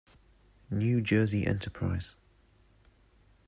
[0.71, 2.15] New Jersey enterprise.